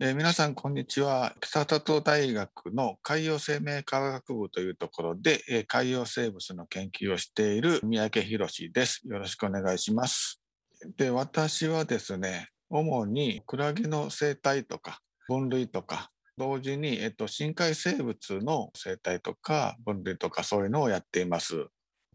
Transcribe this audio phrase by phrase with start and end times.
[0.00, 1.34] えー皆さん、こんにちは。
[1.40, 9.02] 北里大学の海洋生命科学部というところで、えー海洋生物の研究をしている三宅博です。
[9.06, 10.40] よろしくお願いします。
[10.96, 21.66] で、私はですね、主にクラゲの生態とか分類とか、同時に、えっと、深海生物の生態とか分類とかそういうのをやっています。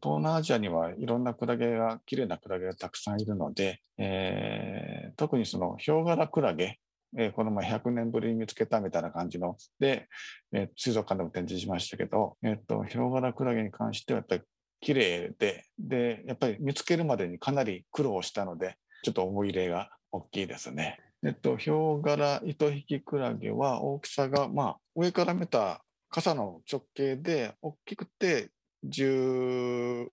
[0.01, 6.79] 東南アジアにはいろんなクラゲが、綺麗なクラゲがたくさんいるので、えー特にそのヒョウ柄クラゲ、
[7.17, 10.07] えーこの前100年ぶりに見つけたみたいな感じので、
[10.51, 14.41] えー水族館でも展示しましたけど、えっと、ヒョウ柄クラゲに関してはやっぱり
[14.79, 20.99] 綺麗で、で、やっぱり見つけるまでにかなり苦労したので、ちょっと思い入れが大きいですね。
[21.23, 28.49] えっと、ヒョウ柄糸引きクラゲは大きさが、まあ、上から見た傘の直径で大きくて
[28.87, 30.09] 15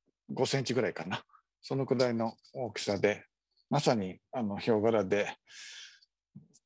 [0.47, 1.23] センチぐらいかな。
[1.61, 3.25] そのくらいの大きさで、
[3.71, 5.37] まさにあのヒョウ柄で、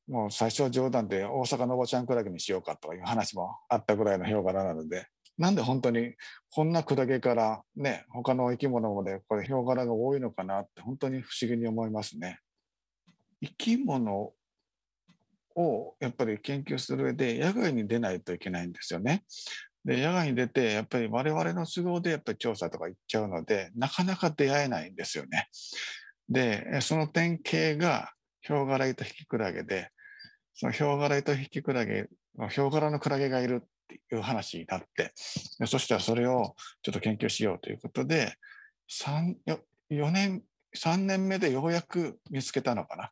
[0.09, 6.15] もう最初は冗談で大阪のおばちゃんクラゲにしようかという話もあったぐらいのヒョウ柄なので、なんで本当に
[6.51, 12.39] こんなクラゲからね、他の生き物までこれヒョウ柄が多いのかなって本当に不思議に思いますね。
[13.41, 14.33] 生き物
[15.55, 19.23] をやっぱり研究する上で野外に出ないといけないんですよね。
[19.85, 25.47] で、野外に出て、やっぱり我々の都合でやっぱり調査とか行っちゃうので、なかなか出会えないんですよね。
[26.27, 28.11] で、その典型が
[28.41, 29.89] ヒョウ柄糸引きクラゲで、
[30.53, 32.07] そのヒョウ柄糸引きクラゲ、
[32.49, 35.11] ヒョウ柄のクラゲがいるっていう話になって、
[35.65, 38.35] そしたらそれをちょっと研究しようということで、
[38.91, 39.35] 3、
[39.91, 40.43] 4年、
[40.75, 43.09] 3年目でようやく見つけたのかな。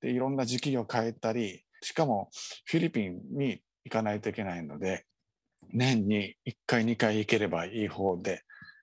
[0.00, 2.30] で、いろんな時期を変えたり、しかも
[2.64, 5.06] フィリピンに行かないといけないので、
[5.72, 8.42] 年に1回、2回行ければいい方で、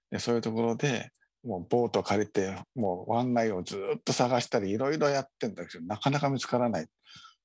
[0.09, 1.11] でそういうところで
[1.43, 6.87] もうボート借りて、もう湾内をずっと探したり、いろいろやってんだけど、なかなか見つからない。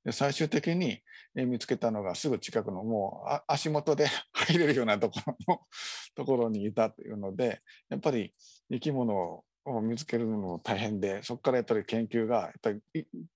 [0.04, 1.00] で最終的に
[1.34, 5.60] え見つけたのがすぐ近くのもうあ足元で入れるようなところの
[6.14, 8.34] ところにいたというので、やっぱり
[8.70, 12.80] 生き物を見つけるのも大変で、そこからやっぱり研究が、やっぱり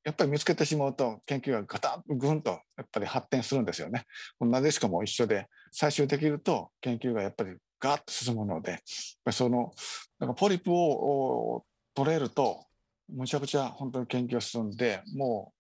[0.05, 4.05] やっぱり見つけてしまうと研究がガタンぐんとやっぱり発展するんですよね。
[4.41, 8.83] なでしこも一緒で、最終できると研究がやっぱりガッと進むので、
[9.31, 9.73] その
[10.19, 12.67] なんかポリプをお取れると、
[13.09, 15.56] むちゃくちゃ本当に研究が進んで、もう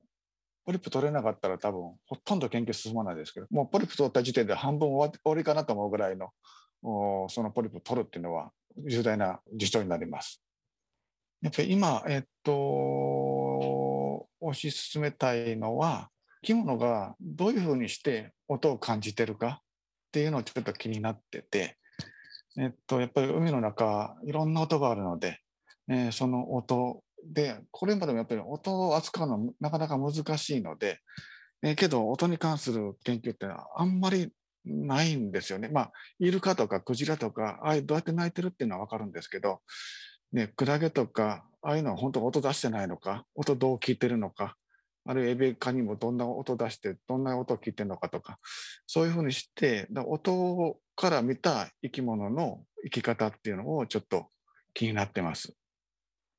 [0.66, 6.30] ポリプ取れなかったら多分ほとんど研究進まないですけど、もうポリプ取った時点で半分終わりかなと思うぐらいの
[7.28, 10.42] そのポリプ取るっていうのは重大な事象になります。
[11.40, 16.10] やっぱり今、えっと、推し進めたいのは、
[16.42, 21.76] 生き物がどういうふうにして音を感じてるかっていうのをちょっと気になってて、
[22.58, 25.38] えっと、やっぱり海の中、いろんな音があるので、
[25.88, 31.00] えーその音で、これまでもやっぱり音を扱うのはなかなか難しいので、
[31.62, 34.30] えーけど音に関する研究ってのはあんまり
[34.66, 35.68] ないんですよね。
[35.68, 39.60] まあ、イルカとかクジラとか、ああいうどうやって鳴いてるっていうのはわかるんですけど、
[40.32, 44.56] ね、クラゲとか、ああいうのは本当音出してないのか、音どう聞いてるのか、
[45.06, 48.38] あるいはエベカにもどんな音出して、どんな音を聞いてるのかとか、
[48.86, 54.26] そういうふうにして、音から見た生き物の生き方っていうのをちょっと
[54.74, 55.54] 気になってます。